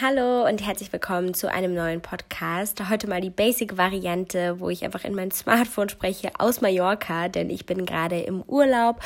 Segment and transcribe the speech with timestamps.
[0.00, 2.88] Hallo und herzlich willkommen zu einem neuen Podcast.
[2.88, 7.66] Heute mal die Basic-Variante, wo ich einfach in mein Smartphone spreche aus Mallorca, denn ich
[7.66, 9.00] bin gerade im Urlaub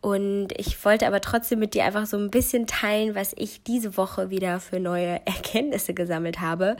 [0.00, 3.98] und ich wollte aber trotzdem mit dir einfach so ein bisschen teilen, was ich diese
[3.98, 6.78] Woche wieder für neue Erkenntnisse gesammelt habe.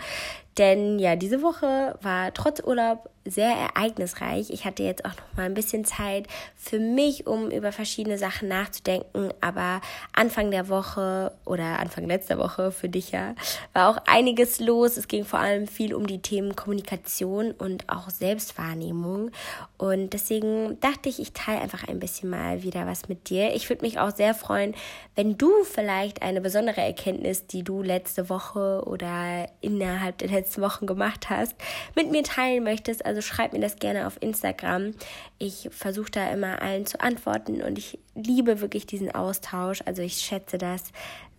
[0.58, 4.50] Denn ja, diese Woche war trotz Urlaub sehr ereignisreich.
[4.50, 6.26] Ich hatte jetzt auch noch mal ein bisschen Zeit
[6.56, 9.30] für mich, um über verschiedene Sachen nachzudenken.
[9.40, 9.80] Aber
[10.12, 13.34] Anfang der Woche oder Anfang letzter Woche für dich ja
[13.74, 14.96] war auch einiges los.
[14.96, 19.30] Es ging vor allem viel um die Themen Kommunikation und auch Selbstwahrnehmung.
[19.76, 23.54] Und deswegen dachte ich, ich teile einfach ein bisschen mal wieder was mit dir.
[23.54, 24.74] Ich würde mich auch sehr freuen,
[25.14, 30.86] wenn du vielleicht eine besondere Erkenntnis, die du letzte Woche oder innerhalb der letzten Wochen
[30.86, 31.54] gemacht hast,
[31.94, 33.04] mit mir teilen möchtest.
[33.04, 34.94] Also schreib mir das gerne auf Instagram.
[35.38, 39.82] Ich versuche da immer allen zu antworten und ich liebe wirklich diesen Austausch.
[39.84, 40.84] Also ich schätze das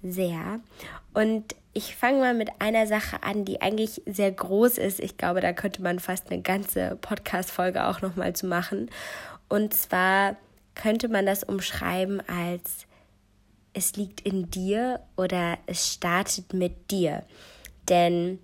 [0.03, 0.59] sehr.
[1.13, 4.99] Und ich fange mal mit einer Sache an, die eigentlich sehr groß ist.
[4.99, 8.89] Ich glaube, da könnte man fast eine ganze Podcast-Folge auch nochmal zu machen.
[9.47, 10.35] Und zwar
[10.75, 12.87] könnte man das umschreiben als
[13.73, 17.23] es liegt in dir oder es startet mit dir.
[17.87, 18.39] Denn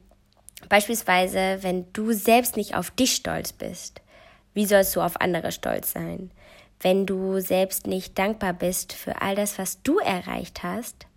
[0.70, 4.02] Beispielsweise, wenn du selbst nicht auf dich stolz bist,
[4.54, 6.32] wie sollst du auf andere stolz sein?
[6.80, 11.08] Wenn du selbst nicht dankbar bist für all das, was du erreicht hast,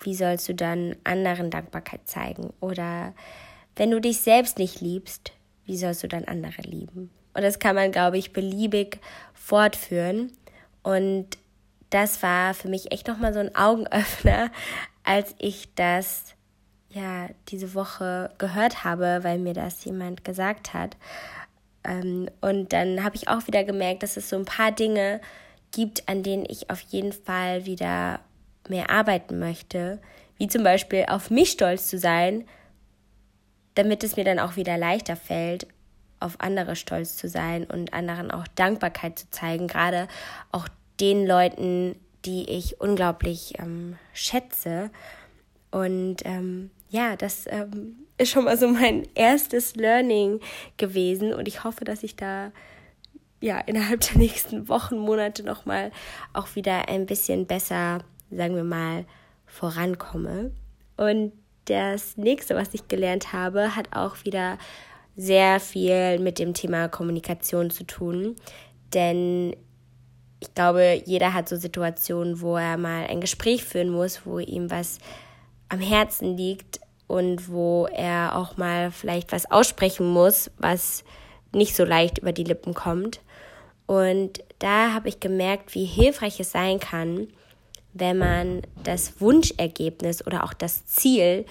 [0.00, 2.52] wie sollst du dann anderen Dankbarkeit zeigen?
[2.60, 3.14] Oder
[3.76, 5.32] wenn du dich selbst nicht liebst,
[5.64, 7.10] wie sollst du dann andere lieben?
[7.34, 8.98] Und das kann man, glaube ich, beliebig
[9.34, 10.32] fortführen.
[10.82, 11.38] Und
[11.90, 14.50] das war für mich echt nochmal so ein Augenöffner,
[15.04, 16.34] als ich das
[16.96, 20.96] ja diese Woche gehört habe, weil mir das jemand gesagt hat.
[21.84, 25.20] Ähm, und dann habe ich auch wieder gemerkt, dass es so ein paar Dinge
[25.72, 28.20] gibt, an denen ich auf jeden Fall wieder
[28.68, 30.00] mehr arbeiten möchte.
[30.38, 32.44] Wie zum Beispiel auf mich stolz zu sein,
[33.74, 35.66] damit es mir dann auch wieder leichter fällt,
[36.18, 40.08] auf andere stolz zu sein und anderen auch Dankbarkeit zu zeigen, gerade
[40.50, 40.66] auch
[40.98, 41.94] den Leuten,
[42.24, 44.90] die ich unglaublich ähm, schätze.
[45.70, 50.40] Und ähm, ja, das ähm, ist schon mal so mein erstes Learning
[50.78, 52.52] gewesen und ich hoffe, dass ich da
[53.40, 55.92] ja innerhalb der nächsten Wochen, Monate nochmal
[56.32, 57.98] auch wieder ein bisschen besser,
[58.30, 59.04] sagen wir mal,
[59.44, 60.52] vorankomme.
[60.96, 61.32] Und
[61.66, 64.56] das nächste, was ich gelernt habe, hat auch wieder
[65.16, 68.36] sehr viel mit dem Thema Kommunikation zu tun.
[68.94, 69.54] Denn
[70.40, 74.70] ich glaube, jeder hat so Situationen, wo er mal ein Gespräch führen muss, wo ihm
[74.70, 74.98] was
[75.68, 81.04] am Herzen liegt und wo er auch mal vielleicht was aussprechen muss, was
[81.52, 83.20] nicht so leicht über die Lippen kommt.
[83.86, 87.28] Und da habe ich gemerkt, wie hilfreich es sein kann,
[87.92, 91.46] wenn man das Wunschergebnis oder auch das Ziel,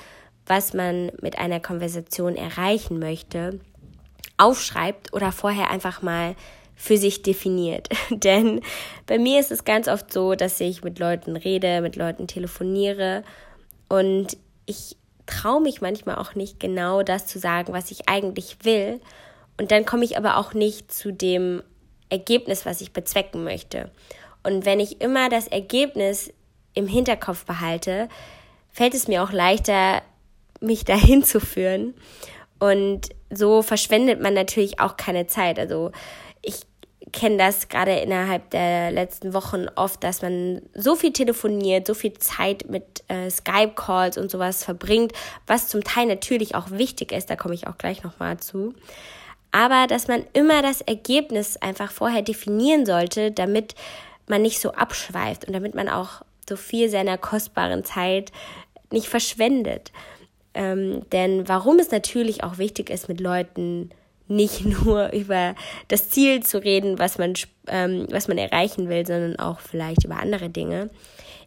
[0.45, 3.59] was man mit einer Konversation erreichen möchte,
[4.37, 6.35] aufschreibt oder vorher einfach mal
[6.75, 7.89] für sich definiert.
[8.09, 8.61] Denn
[9.07, 13.23] bei mir ist es ganz oft so, dass ich mit Leuten rede, mit Leuten telefoniere
[13.87, 19.01] und ich traue mich manchmal auch nicht genau das zu sagen, was ich eigentlich will.
[19.57, 21.63] Und dann komme ich aber auch nicht zu dem
[22.09, 23.91] Ergebnis, was ich bezwecken möchte.
[24.43, 26.31] Und wenn ich immer das Ergebnis
[26.73, 28.09] im Hinterkopf behalte,
[28.71, 30.01] fällt es mir auch leichter,
[30.59, 31.95] mich dahin zu führen.
[32.59, 35.59] Und so verschwendet man natürlich auch keine Zeit.
[35.59, 35.91] Also
[36.41, 36.61] ich
[37.15, 42.13] kenne das gerade innerhalb der letzten Wochen oft, dass man so viel telefoniert, so viel
[42.13, 45.13] Zeit mit äh, Skype-Calls und sowas verbringt,
[45.47, 48.73] was zum Teil natürlich auch wichtig ist, da komme ich auch gleich nochmal zu.
[49.51, 53.73] Aber dass man immer das Ergebnis einfach vorher definieren sollte, damit
[54.27, 58.33] man nicht so abschweift und damit man auch so viel seiner kostbaren Zeit
[58.91, 59.93] nicht verschwendet.
[60.53, 63.91] Ähm, denn warum es natürlich auch wichtig ist, mit Leuten
[64.27, 65.55] nicht nur über
[65.87, 67.33] das Ziel zu reden, was man,
[67.67, 70.89] ähm, was man erreichen will, sondern auch vielleicht über andere Dinge,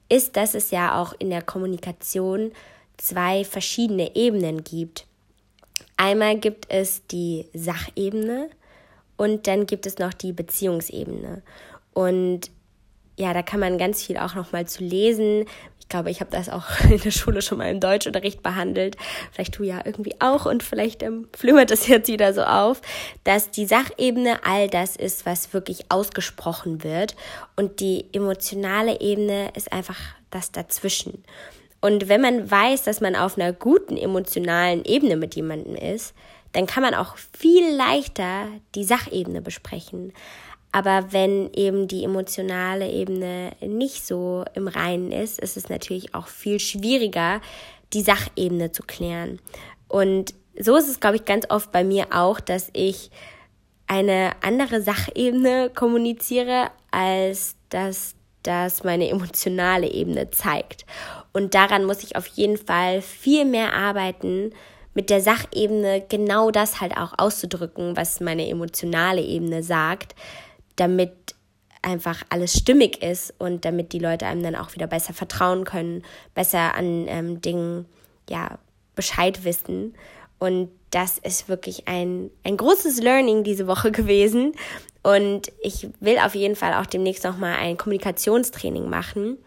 [0.09, 2.53] ist, dass es ja auch in der Kommunikation
[2.97, 5.07] zwei verschiedene Ebenen gibt.
[5.97, 8.51] Einmal gibt es die Sachebene
[9.17, 11.43] und dann gibt es noch die Beziehungsebene.
[11.93, 12.51] Und
[13.17, 15.45] ja, da kann man ganz viel auch noch mal zu lesen.
[15.89, 18.99] Ich glaube, ich habe das auch in der Schule schon mal im Deutschunterricht behandelt.
[19.33, 22.83] Vielleicht du ja irgendwie auch und vielleicht ähm, flimmert es jetzt wieder so auf,
[23.25, 27.17] dass die Sachebene all das ist, was wirklich ausgesprochen wird
[27.57, 29.99] und die emotionale Ebene ist einfach
[30.31, 31.25] das dazwischen.
[31.81, 36.13] Und wenn man weiß, dass man auf einer guten emotionalen Ebene mit jemandem ist,
[36.53, 40.13] dann kann man auch viel leichter die Sachebene besprechen.
[40.73, 46.29] Aber wenn eben die emotionale Ebene nicht so im Reinen ist, ist es natürlich auch
[46.29, 47.41] viel schwieriger,
[47.93, 49.39] die Sachebene zu klären.
[49.89, 53.11] Und so ist es, glaube ich, ganz oft bei mir auch, dass ich
[53.87, 60.85] eine andere Sachebene kommuniziere, als dass das meine emotionale Ebene zeigt.
[61.33, 64.53] Und daran muss ich auf jeden Fall viel mehr arbeiten,
[64.95, 70.15] mit der Sachebene genau das halt auch auszudrücken, was meine emotionale Ebene sagt,
[70.81, 71.35] damit
[71.83, 76.03] einfach alles stimmig ist und damit die Leute einem dann auch wieder besser vertrauen können,
[76.35, 77.87] besser an ähm, Dingen
[78.29, 78.59] ja
[78.95, 79.95] Bescheid wissen.
[80.39, 84.53] Und das ist wirklich ein, ein großes Learning diese Woche gewesen.
[85.03, 89.39] Und ich will auf jeden Fall auch demnächst nochmal ein Kommunikationstraining machen,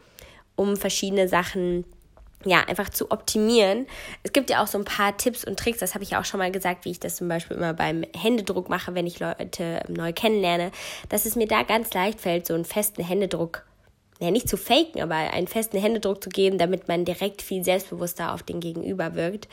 [0.56, 1.86] um verschiedene Sachen
[2.46, 3.88] ja, einfach zu optimieren.
[4.24, 6.26] Es gibt ja auch so ein paar Tipps und Tricks, das habe ich ja auch
[6.26, 9.82] schon mal gesagt, wie ich das zum Beispiel immer beim Händedruck mache, wenn ich Leute
[9.88, 10.72] neu kennenlerne,
[11.10, 13.66] dass es mir da ganz leicht fällt, so einen festen Händedruck,
[14.20, 18.34] ja, nicht zu faken, aber einen festen Händedruck zu geben, damit man direkt viel selbstbewusster
[18.34, 19.48] auf den Gegenüber wirkt.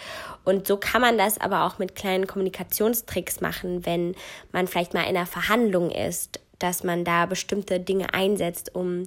[0.44, 4.14] Und so kann man das aber auch mit kleinen Kommunikationstricks machen, wenn
[4.52, 9.04] man vielleicht mal in einer Verhandlung ist, dass man da bestimmte Dinge einsetzt, um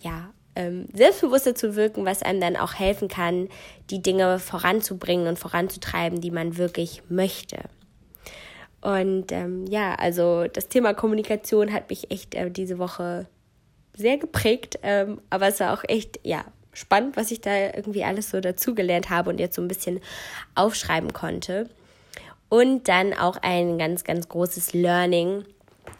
[0.00, 3.48] ja, ähm, selbstbewusster zu wirken, was einem dann auch helfen kann,
[3.90, 7.58] die Dinge voranzubringen und voranzutreiben, die man wirklich möchte.
[8.80, 13.26] Und ähm, ja, also das Thema Kommunikation hat mich echt äh, diese Woche
[13.94, 18.30] sehr geprägt, ähm, aber es war auch echt, ja, spannend, was ich da irgendwie alles
[18.30, 20.00] so dazugelernt habe und jetzt so ein bisschen
[20.54, 21.68] aufschreiben konnte.
[22.48, 25.44] Und dann auch ein ganz, ganz großes Learning,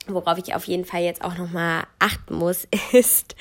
[0.09, 3.37] worauf ich auf jeden Fall jetzt auch nochmal achten muss, ist,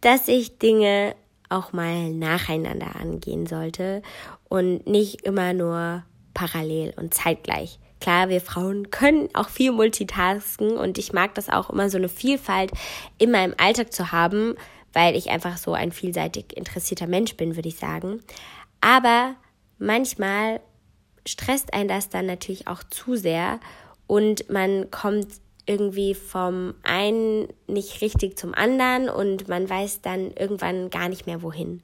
[0.00, 1.14] dass ich Dinge
[1.48, 4.02] auch mal nacheinander angehen sollte
[4.48, 6.04] und nicht immer nur
[6.34, 7.78] parallel und zeitgleich.
[8.00, 12.08] Klar, wir Frauen können auch viel multitasken und ich mag das auch immer so eine
[12.08, 12.70] Vielfalt
[13.18, 14.54] in meinem Alltag zu haben,
[14.92, 18.20] weil ich einfach so ein vielseitig interessierter Mensch bin, würde ich sagen.
[18.80, 19.34] Aber
[19.78, 20.60] manchmal
[21.26, 23.58] stresst ein das dann natürlich auch zu sehr
[24.06, 25.28] und man kommt
[25.68, 31.42] irgendwie vom einen nicht richtig zum anderen und man weiß dann irgendwann gar nicht mehr
[31.42, 31.82] wohin.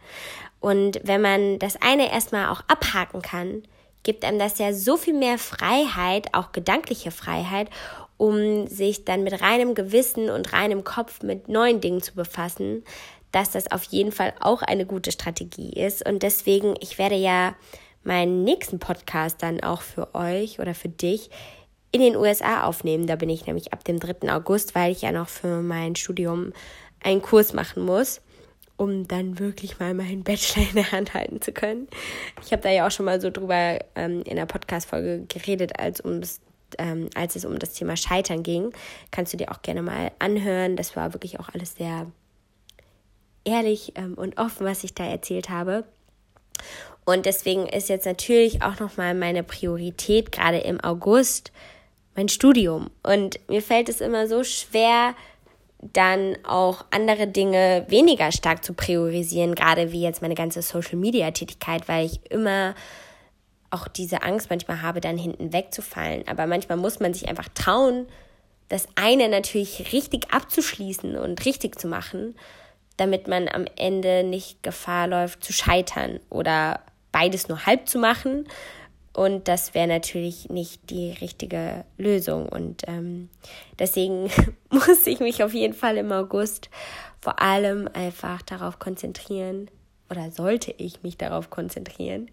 [0.60, 3.62] Und wenn man das eine erstmal auch abhaken kann,
[4.02, 7.68] gibt einem das ja so viel mehr Freiheit, auch gedankliche Freiheit,
[8.16, 12.84] um sich dann mit reinem Gewissen und reinem Kopf mit neuen Dingen zu befassen,
[13.32, 16.06] dass das auf jeden Fall auch eine gute Strategie ist.
[16.08, 17.54] Und deswegen, ich werde ja
[18.04, 21.30] meinen nächsten Podcast dann auch für euch oder für dich
[21.94, 23.06] in den USA aufnehmen.
[23.06, 24.28] Da bin ich nämlich ab dem 3.
[24.34, 26.52] August, weil ich ja noch für mein Studium
[27.00, 28.20] einen Kurs machen muss,
[28.76, 31.86] um dann wirklich mal meinen Bachelor in der Hand halten zu können.
[32.44, 36.04] Ich habe da ja auch schon mal so drüber ähm, in der Podcast-Folge geredet, als,
[36.04, 36.40] ums,
[36.78, 38.72] ähm, als es um das Thema Scheitern ging.
[39.12, 40.74] Kannst du dir auch gerne mal anhören.
[40.74, 42.10] Das war wirklich auch alles sehr
[43.44, 45.84] ehrlich ähm, und offen, was ich da erzählt habe.
[47.04, 51.52] Und deswegen ist jetzt natürlich auch nochmal meine Priorität, gerade im August,
[52.14, 52.90] mein Studium.
[53.02, 55.14] Und mir fällt es immer so schwer,
[55.92, 62.06] dann auch andere Dinge weniger stark zu priorisieren, gerade wie jetzt meine ganze Social-Media-Tätigkeit, weil
[62.06, 62.74] ich immer
[63.70, 66.26] auch diese Angst manchmal habe, dann hinten wegzufallen.
[66.28, 68.06] Aber manchmal muss man sich einfach trauen,
[68.68, 72.34] das eine natürlich richtig abzuschließen und richtig zu machen,
[72.96, 76.80] damit man am Ende nicht Gefahr läuft zu scheitern oder
[77.12, 78.46] beides nur halb zu machen
[79.14, 82.48] und das wäre natürlich nicht die richtige Lösung.
[82.48, 83.28] Und ähm,
[83.78, 84.28] deswegen
[84.70, 86.68] muss ich mich auf jeden Fall im August
[87.20, 89.70] vor allem einfach darauf konzentrieren,
[90.10, 92.28] oder sollte ich mich darauf konzentrieren,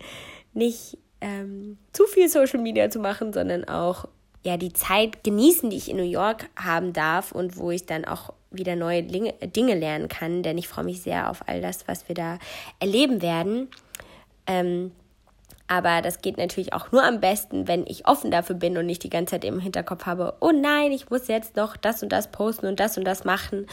[0.53, 4.05] nicht ähm, zu viel Social Media zu machen, sondern auch
[4.43, 8.05] ja die Zeit genießen, die ich in New York haben darf und wo ich dann
[8.05, 12.07] auch wieder neue Dinge lernen kann, denn ich freue mich sehr auf all das, was
[12.09, 12.39] wir da
[12.79, 13.69] erleben werden.
[14.47, 14.91] Ähm,
[15.71, 19.03] aber das geht natürlich auch nur am besten, wenn ich offen dafür bin und nicht
[19.03, 22.29] die ganze Zeit im Hinterkopf habe, oh nein, ich muss jetzt noch das und das
[22.29, 23.67] posten und das und das machen.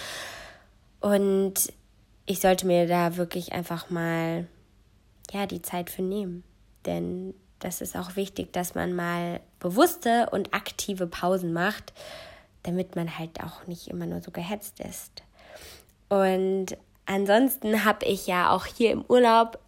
[1.01, 1.55] Und
[2.25, 4.47] ich sollte mir da wirklich einfach mal
[5.33, 6.45] ja, die Zeit für nehmen.
[6.87, 11.93] Denn das ist auch wichtig, dass man mal bewusste und aktive Pausen macht,
[12.63, 15.25] damit man halt auch nicht immer nur so gehetzt ist.
[16.09, 16.77] Und
[17.07, 19.59] ansonsten habe ich ja auch hier im Urlaub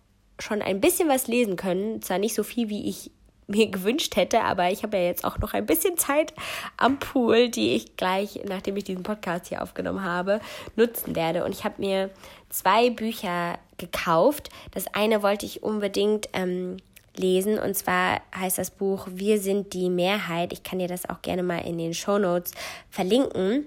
[0.41, 2.03] schon ein bisschen was lesen können.
[2.03, 3.11] Zwar nicht so viel, wie ich
[3.47, 6.33] mir gewünscht hätte, aber ich habe ja jetzt auch noch ein bisschen Zeit
[6.77, 10.41] am Pool, die ich gleich, nachdem ich diesen Podcast hier aufgenommen habe,
[10.77, 11.45] nutzen werde.
[11.45, 12.11] Und ich habe mir
[12.49, 14.51] zwei Bücher gekauft.
[14.71, 16.77] Das eine wollte ich unbedingt ähm,
[17.17, 20.53] lesen und zwar heißt das Buch Wir sind die Mehrheit.
[20.53, 22.53] Ich kann dir das auch gerne mal in den Show Notes
[22.89, 23.67] verlinken.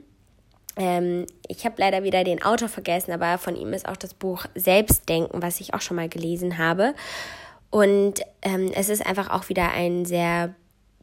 [0.76, 4.46] Ähm, ich habe leider wieder den Autor vergessen, aber von ihm ist auch das Buch
[4.56, 6.94] Selbstdenken, was ich auch schon mal gelesen habe.
[7.70, 10.54] Und ähm, es ist einfach auch wieder ein sehr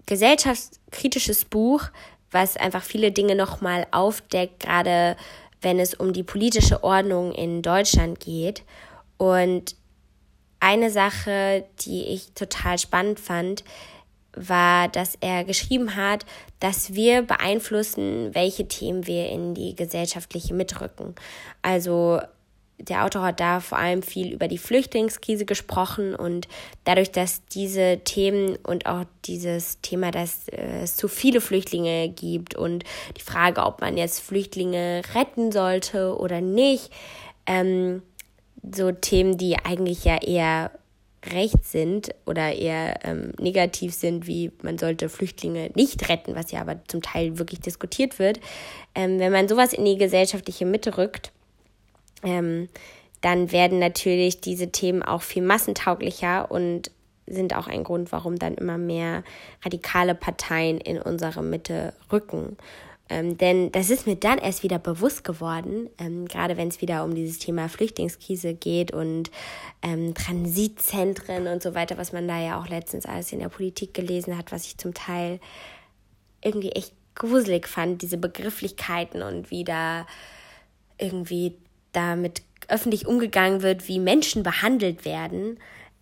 [0.07, 1.85] gesellschaftskritisches Buch,
[2.31, 5.17] was einfach viele Dinge nochmal aufdeckt, gerade
[5.63, 8.65] wenn es um die politische Ordnung in Deutschland geht.
[9.19, 9.77] Und
[10.59, 13.65] eine Sache, die ich total spannend fand,
[14.35, 16.25] war, dass er geschrieben hat,
[16.61, 21.15] dass wir beeinflussen, welche Themen wir in die gesellschaftliche mitrücken.
[21.63, 22.21] Also
[22.81, 26.49] der Autor hat da vor allem viel über die Flüchtlingskrise gesprochen und
[26.85, 32.55] dadurch, dass diese Themen und auch dieses Thema, dass äh, es zu viele Flüchtlinge gibt
[32.55, 32.85] und
[33.17, 36.91] die Frage, ob man jetzt Flüchtlinge retten sollte oder nicht,
[37.47, 38.03] ähm,
[38.63, 40.71] so Themen, die eigentlich ja eher
[41.27, 46.61] rechts sind oder eher ähm, negativ sind, wie man sollte Flüchtlinge nicht retten, was ja
[46.61, 48.41] aber zum Teil wirklich diskutiert wird.
[48.95, 51.33] Ähm, wenn man sowas in die gesellschaftliche Mitte rückt,
[52.23, 52.69] ähm,
[53.21, 56.91] dann werden natürlich diese Themen auch viel massentauglicher und
[57.27, 59.23] sind auch ein Grund, warum dann immer mehr
[59.63, 62.57] radikale Parteien in unsere Mitte rücken.
[63.11, 67.05] Ähm, denn das ist mir dann erst wieder bewusst geworden, ähm, gerade wenn es wieder
[67.05, 69.33] um dieses Thema Flüchtlingskrise geht und
[69.83, 73.95] ähm, Transitzentren und so weiter, was man da ja auch letztens alles in der Politik
[73.95, 75.41] gelesen hat, was ich zum Teil
[76.41, 80.07] irgendwie echt gruselig fand, diese Begrifflichkeiten und wie da
[80.97, 81.57] irgendwie
[81.93, 85.59] damit öffentlich umgegangen wird, wie Menschen behandelt werden,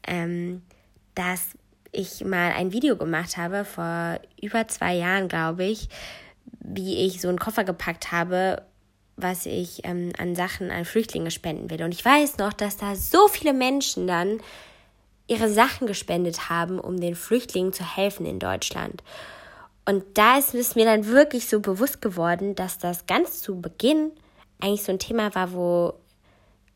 [0.07, 0.61] ähm,
[1.15, 1.49] dass
[1.91, 5.89] ich mal ein Video gemacht habe, vor über zwei Jahren, glaube ich,
[6.61, 8.63] wie ich so einen Koffer gepackt habe,
[9.17, 11.83] was ich ähm, an Sachen an Flüchtlinge spenden will.
[11.83, 14.41] Und ich weiß noch, dass da so viele Menschen dann
[15.27, 19.03] ihre Sachen gespendet haben, um den Flüchtlingen zu helfen in Deutschland.
[19.85, 24.13] Und da ist es mir dann wirklich so bewusst geworden, dass das ganz zu Beginn
[24.61, 25.95] eigentlich so ein Thema war, wo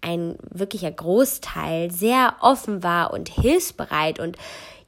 [0.00, 4.36] ein wirklicher Großteil sehr offen war und hilfsbereit und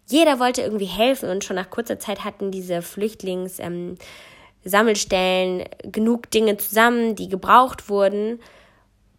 [0.06, 3.96] jeder wollte irgendwie helfen und schon nach kurzer Zeit hatten diese Flüchtlings ähm,
[4.64, 8.40] Sammelstellen genug Dinge zusammen, die gebraucht wurden.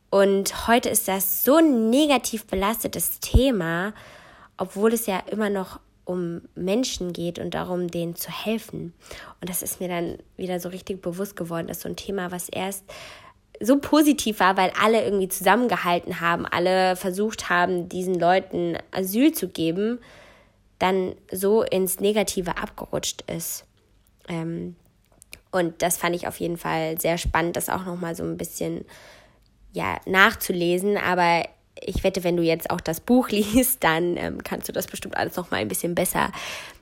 [0.10, 3.94] Und heute ist das so ein negativ belastetes Thema,
[4.58, 8.94] obwohl es ja immer noch um Menschen geht und darum, denen zu helfen.
[9.42, 12.48] Und das ist mir dann wieder so richtig bewusst geworden, dass so ein Thema, was
[12.48, 12.84] erst
[13.60, 19.48] so positiv war, weil alle irgendwie zusammengehalten haben, alle versucht haben, diesen Leuten Asyl zu
[19.48, 20.00] geben,
[20.80, 23.66] dann so ins Negative abgerutscht ist.
[24.28, 24.76] Ähm,
[25.56, 28.84] und das fand ich auf jeden Fall sehr spannend, das auch nochmal so ein bisschen
[29.72, 30.98] ja, nachzulesen.
[30.98, 31.46] Aber
[31.80, 35.16] ich wette, wenn du jetzt auch das Buch liest, dann ähm, kannst du das bestimmt
[35.16, 36.34] alles nochmal ein bisschen besser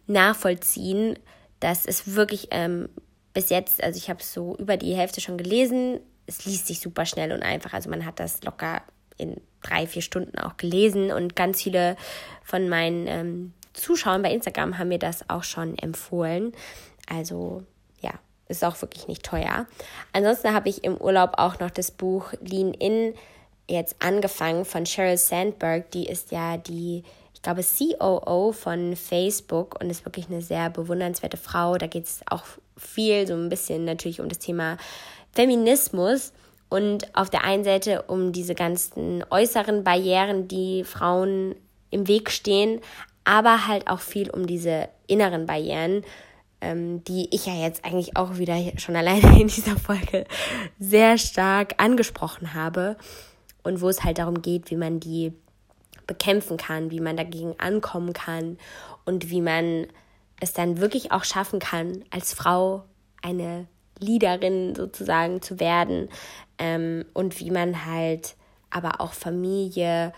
[0.08, 1.20] nachvollziehen.
[1.60, 2.90] Das ist wirklich ähm,
[3.36, 6.00] bis jetzt, also ich habe es so über die Hälfte schon gelesen.
[6.26, 7.74] Es liest sich super schnell und einfach.
[7.74, 8.82] Also man hat das locker
[9.18, 11.96] in drei, vier Stunden auch gelesen und ganz viele
[12.44, 16.54] von meinen ähm, Zuschauern bei Instagram haben mir das auch schon empfohlen.
[17.08, 17.64] Also
[18.48, 19.66] ist auch wirklich nicht teuer.
[20.12, 23.14] Ansonsten habe ich im Urlaub auch noch das Buch Lean In
[23.70, 25.90] jetzt angefangen von Sheryl Sandberg.
[25.92, 31.38] Die ist ja die, ich glaube, COO von Facebook und ist wirklich eine sehr bewundernswerte
[31.38, 31.78] Frau.
[31.78, 32.44] Da geht es auch
[32.78, 34.78] viel so ein bisschen natürlich um das Thema
[35.32, 36.34] Feminismus
[36.70, 41.56] und auf der einen Seite um diese ganzen äußeren Barrieren, die Frauen
[41.92, 42.82] im Weg stehen,
[43.24, 46.04] aber halt auch viel um diese inneren Barrieren
[46.64, 50.26] ähm, die ich ja jetzt eigentlich auch wieder schon alleine in dieser Folge
[50.80, 52.98] sehr stark angesprochen habe.
[53.64, 55.34] Und wo es halt darum geht, wie man die
[56.08, 58.58] bekämpfen kann, wie man dagegen ankommen kann
[59.06, 59.88] und wie man
[60.42, 62.84] es dann wirklich auch schaffen kann, als Frau
[63.22, 63.68] eine
[64.00, 66.10] Leaderin sozusagen zu werden.
[66.58, 68.36] Ähm, und wie man halt
[68.70, 70.14] aber auch Familie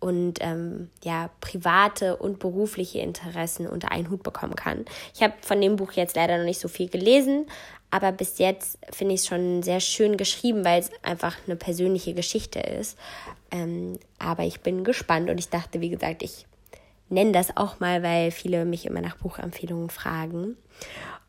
[0.00, 4.86] und ähm, ja, private und berufliche Interessen unter einen Hut bekommen kann.
[5.14, 7.46] Ich habe von dem Buch jetzt leider noch nicht so viel gelesen,
[7.90, 12.14] aber bis jetzt finde ich es schon sehr schön geschrieben, weil es einfach eine persönliche
[12.14, 12.96] Geschichte ist.
[13.50, 16.46] Ähm, aber ich bin gespannt und ich dachte, wie gesagt, ich
[17.08, 20.56] nenne das auch mal, weil viele mich immer nach Buchempfehlungen fragen.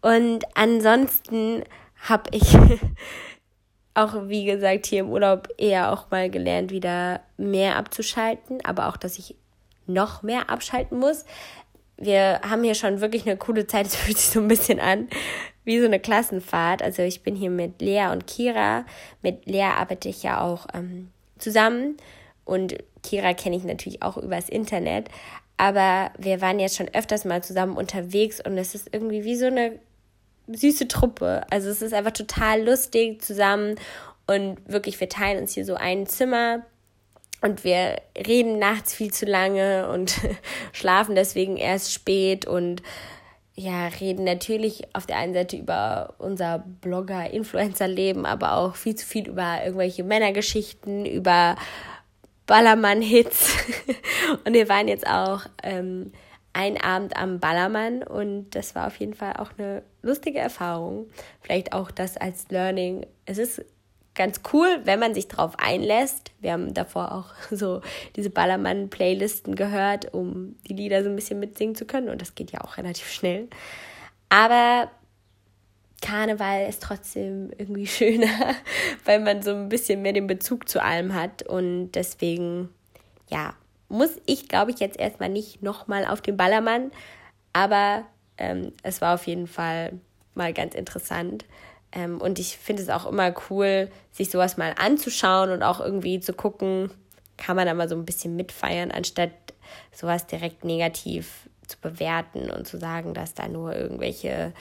[0.02, 1.64] Und ansonsten
[2.08, 2.58] habe ich
[3.94, 8.98] auch, wie gesagt, hier im Urlaub eher auch mal gelernt, wieder mehr abzuschalten, aber auch,
[8.98, 9.36] dass ich
[9.86, 11.26] noch mehr abschalten muss.
[11.98, 13.88] Wir haben hier schon wirklich eine coole Zeit.
[13.88, 15.08] Es fühlt sich so ein bisschen an
[15.64, 16.82] wie so eine Klassenfahrt.
[16.82, 18.86] Also ich bin hier mit Lea und Kira.
[19.22, 21.98] Mit Lea arbeite ich ja auch ähm, zusammen
[22.46, 25.10] und Kira kenne ich natürlich auch übers Internet.
[25.58, 29.46] Aber wir waren jetzt schon öfters mal zusammen unterwegs und es ist irgendwie wie so
[29.46, 29.80] eine
[30.56, 31.42] süße Truppe.
[31.50, 33.76] Also es ist einfach total lustig zusammen
[34.28, 36.66] und wirklich, wir teilen uns hier so ein Zimmer
[37.42, 40.16] und wir reden nachts viel zu lange und
[40.72, 42.82] schlafen deswegen erst spät und
[43.54, 49.28] ja, reden natürlich auf der einen Seite über unser Blogger-Influencer-Leben, aber auch viel zu viel
[49.28, 51.58] über irgendwelche Männergeschichten, über
[52.46, 53.54] Ballermann-Hits.
[54.46, 56.12] und wir waren jetzt auch ähm,
[56.54, 61.08] einen Abend am Ballermann und das war auf jeden Fall auch eine lustige Erfahrung.
[61.42, 63.06] Vielleicht auch das als Learning.
[63.26, 63.64] Es ist
[64.16, 66.32] ganz cool, wenn man sich drauf einlässt.
[66.42, 67.82] Wir haben davor auch so
[68.16, 72.10] diese Ballermann-Playlisten gehört, um die Lieder so ein bisschen mitsingen zu können.
[72.10, 73.48] Und das geht ja auch relativ schnell.
[74.30, 74.90] Aber
[76.02, 78.56] Karneval ist trotzdem irgendwie schöner,
[79.06, 81.44] weil man so ein bisschen mehr den Bezug zu allem hat.
[81.44, 82.70] Und deswegen,
[83.30, 83.54] ja,
[83.92, 86.92] muss ich, glaube ich, jetzt erstmal nicht nochmal auf den Ballermann.
[87.54, 88.06] Aber
[88.38, 90.00] ähm, es war auf jeden Fall
[90.34, 91.46] mal ganz interessant.
[91.92, 96.20] Ähm, und ich finde es auch immer cool, sich sowas mal anzuschauen und auch irgendwie
[96.20, 96.90] zu gucken,
[97.38, 99.32] kann man da mal so ein bisschen mitfeiern, anstatt
[99.92, 104.54] sowas direkt negativ zu bewerten und zu sagen, dass da nur irgendwelche,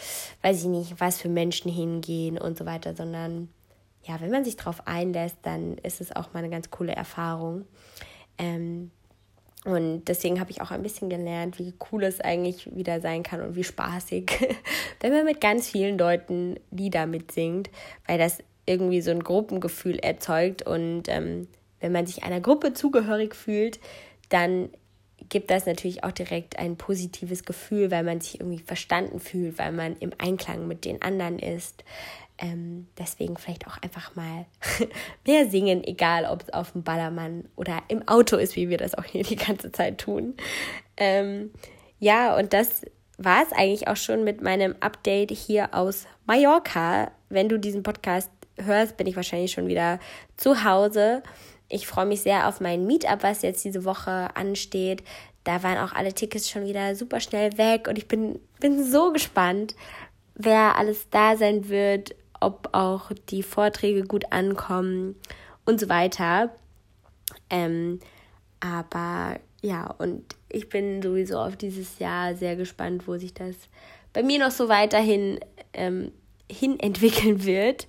[0.43, 3.49] weiß ich nicht, was für Menschen hingehen und so weiter, sondern
[4.05, 7.67] ja, wenn man sich drauf einlässt, dann ist es auch mal eine ganz coole Erfahrung.
[8.39, 8.91] Ähm,
[9.65, 13.43] und deswegen habe ich auch ein bisschen gelernt, wie cool es eigentlich wieder sein kann
[13.43, 14.33] und wie spaßig,
[15.01, 17.69] wenn man mit ganz vielen Leuten Lieder mitsingt,
[18.07, 20.63] weil das irgendwie so ein Gruppengefühl erzeugt.
[20.63, 21.47] Und ähm,
[21.81, 23.81] wenn man sich einer Gruppe zugehörig fühlt,
[24.31, 24.71] dann
[25.29, 29.73] gibt das natürlich auch direkt ein positives Gefühl, weil man sich irgendwie verstanden fühlt, weil
[29.73, 31.85] man im Einklang mit den anderen ist.
[32.43, 34.47] Ähm, deswegen vielleicht auch einfach mal
[35.27, 38.95] mehr singen, egal ob es auf dem Ballermann oder im Auto ist, wie wir das
[38.95, 40.35] auch hier die ganze Zeit tun.
[40.97, 41.51] Ähm,
[41.99, 42.83] ja, und das
[43.19, 47.11] war es eigentlich auch schon mit meinem Update hier aus Mallorca.
[47.29, 50.01] Wenn du diesen Podcast hörst, bin ich wahrscheinlich schon wieder
[50.39, 51.23] zu Hause.
[51.69, 55.05] Ich freue mich sehr auf mein Meetup, was jetzt diese Woche ansteht.
[55.45, 59.13] Da waren auch alle Tickets schon wieder super schnell weg und ich bin, bin so
[59.13, 59.75] gespannt,
[60.35, 65.15] wer alles da sein wird, ob auch die Vorträge gut ankommen
[65.67, 66.51] und so weiter.
[67.49, 68.01] Ähm,
[68.61, 73.55] aber ja, und ich bin sowieso auf dieses Jahr sehr gespannt, wo sich das
[74.13, 75.39] bei mir noch so weiterhin
[75.73, 76.13] ähm,
[76.51, 77.87] hin entwickeln wird.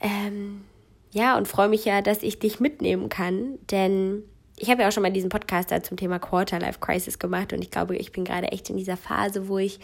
[0.00, 0.64] Ähm,
[1.12, 4.22] ja, und freue mich ja, dass ich dich mitnehmen kann, denn
[4.56, 7.62] ich habe ja auch schon mal diesen Podcast da zum Thema Quarter-Life Crisis gemacht und
[7.62, 9.80] ich glaube, ich bin gerade echt in dieser Phase, wo ich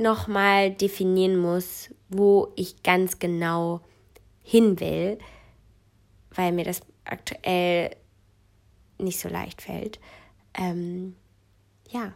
[0.00, 3.80] nochmal definieren muss, wo ich ganz genau
[4.42, 5.18] hin will,
[6.34, 7.96] weil mir das aktuell
[8.98, 10.00] nicht so leicht fällt.
[10.54, 11.14] Ähm,
[11.88, 12.14] ja,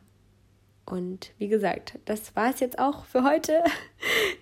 [0.87, 3.63] und wie gesagt, das war es jetzt auch für heute.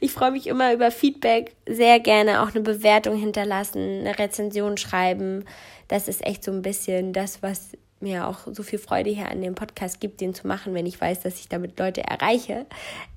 [0.00, 5.44] Ich freue mich immer über Feedback, sehr gerne auch eine Bewertung hinterlassen, eine Rezension schreiben.
[5.87, 9.40] Das ist echt so ein bisschen das, was mir auch so viel Freude hier an
[9.40, 12.66] dem Podcast gibt, den zu machen, wenn ich weiß, dass ich damit Leute erreiche.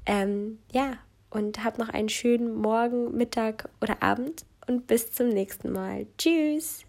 [0.06, 0.94] Ähm, ja,
[1.30, 6.08] und hab noch einen schönen Morgen, Mittag oder Abend und bis zum nächsten Mal.
[6.18, 6.84] Tschüss!